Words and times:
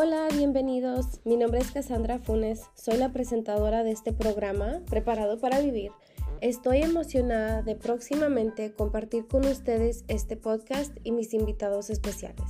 Hola, 0.00 0.28
bienvenidos. 0.32 1.18
Mi 1.24 1.36
nombre 1.36 1.58
es 1.58 1.72
Cassandra 1.72 2.20
Funes. 2.20 2.62
Soy 2.74 2.98
la 2.98 3.12
presentadora 3.12 3.82
de 3.82 3.90
este 3.90 4.12
programa, 4.12 4.80
Preparado 4.88 5.40
para 5.40 5.58
Vivir. 5.58 5.90
Estoy 6.40 6.82
emocionada 6.82 7.62
de 7.62 7.74
próximamente 7.74 8.72
compartir 8.72 9.26
con 9.26 9.44
ustedes 9.44 10.04
este 10.06 10.36
podcast 10.36 10.96
y 11.02 11.10
mis 11.10 11.34
invitados 11.34 11.90
especiales. 11.90 12.44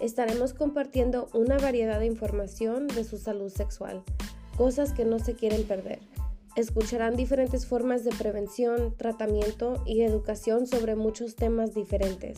Estaremos 0.00 0.52
compartiendo 0.52 1.30
una 1.32 1.56
variedad 1.56 1.98
de 1.98 2.04
información 2.04 2.88
de 2.88 3.04
su 3.04 3.16
salud 3.16 3.48
sexual, 3.48 4.02
cosas 4.58 4.92
que 4.92 5.06
no 5.06 5.18
se 5.18 5.34
quieren 5.34 5.62
perder. 5.62 6.00
Escucharán 6.56 7.16
diferentes 7.16 7.64
formas 7.64 8.04
de 8.04 8.10
prevención, 8.10 8.94
tratamiento 8.98 9.82
y 9.86 10.02
educación 10.02 10.66
sobre 10.66 10.94
muchos 10.94 11.36
temas 11.36 11.72
diferentes. 11.72 12.36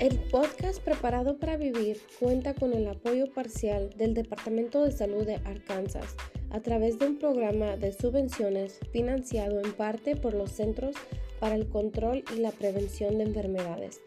El 0.00 0.18
podcast 0.18 0.82
Preparado 0.82 1.36
para 1.36 1.58
Vivir 1.58 1.98
cuenta 2.18 2.54
con 2.54 2.72
el 2.72 2.88
apoyo 2.88 3.30
parcial 3.34 3.90
del 3.98 4.14
Departamento 4.14 4.82
de 4.82 4.92
Salud 4.92 5.26
de 5.26 5.34
Arkansas 5.44 6.16
a 6.48 6.60
través 6.60 6.98
de 6.98 7.06
un 7.06 7.18
programa 7.18 7.76
de 7.76 7.92
subvenciones 7.92 8.80
financiado 8.92 9.60
en 9.60 9.74
parte 9.74 10.16
por 10.16 10.32
los 10.32 10.52
Centros 10.52 10.96
para 11.38 11.54
el 11.54 11.68
Control 11.68 12.24
y 12.34 12.38
la 12.38 12.50
Prevención 12.50 13.18
de 13.18 13.24
Enfermedades. 13.24 14.00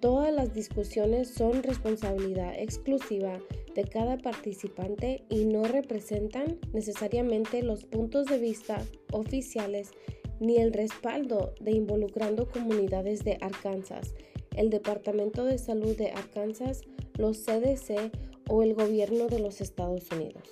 Todas 0.00 0.34
las 0.34 0.52
discusiones 0.52 1.32
son 1.32 1.62
responsabilidad 1.62 2.52
exclusiva 2.54 3.38
de 3.74 3.84
cada 3.84 4.18
participante 4.18 5.24
y 5.30 5.46
no 5.46 5.64
representan 5.64 6.58
necesariamente 6.74 7.62
los 7.62 7.86
puntos 7.86 8.26
de 8.26 8.38
vista 8.38 8.82
oficiales 9.12 9.92
ni 10.40 10.58
el 10.58 10.74
respaldo 10.74 11.54
de 11.58 11.70
involucrando 11.70 12.50
comunidades 12.50 13.24
de 13.24 13.38
Arkansas 13.40 14.14
el 14.58 14.70
Departamento 14.70 15.44
de 15.44 15.56
Salud 15.56 15.96
de 15.96 16.10
Arkansas, 16.10 16.82
los 17.16 17.38
CDC 17.44 18.10
o 18.48 18.62
el 18.64 18.74
gobierno 18.74 19.28
de 19.28 19.38
los 19.38 19.60
Estados 19.60 20.10
Unidos. 20.10 20.42